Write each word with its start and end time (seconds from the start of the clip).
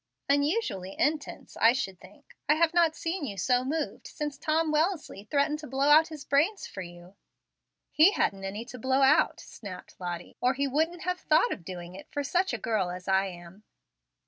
"Unusually 0.27 0.95
intense, 0.97 1.55
I 1.57 1.73
should 1.73 1.99
think. 1.99 2.35
I 2.49 2.55
have 2.55 2.73
not 2.73 2.95
seen 2.95 3.23
you 3.23 3.37
so 3.37 3.63
moved 3.63 4.07
since 4.07 4.39
Tom 4.39 4.71
Wellesly 4.71 5.29
threatened 5.29 5.59
to 5.59 5.67
blow 5.67 5.89
out 5.89 6.07
his 6.07 6.25
brains 6.25 6.65
for 6.65 6.81
you." 6.81 7.13
"He 7.91 8.13
hadn't 8.13 8.43
any 8.43 8.65
to 8.65 8.79
blow 8.79 9.03
out," 9.03 9.39
snapped 9.41 9.99
Lottie, 9.99 10.37
"or 10.41 10.55
he 10.55 10.67
wouldn't 10.67 11.03
have 11.03 11.19
thought 11.19 11.51
of 11.51 11.63
doing 11.63 11.93
it 11.93 12.09
for 12.11 12.23
such 12.23 12.51
a 12.51 12.57
girl 12.57 12.89
as 12.89 13.07
I 13.07 13.27
am." 13.27 13.63